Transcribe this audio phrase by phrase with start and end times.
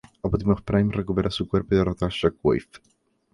[0.23, 2.65] Optimus Prime recuperó su cuerpo y derrotó a Shockwave.